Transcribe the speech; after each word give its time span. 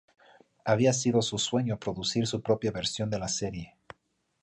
Había 0.65 0.93
sido 0.93 1.21
su 1.21 1.37
sueño 1.37 1.77
producir 1.79 2.25
su 2.25 2.41
propia 2.41 2.71
versión 2.71 3.07
de 3.11 3.19
la 3.19 3.27
serie. 3.27 3.77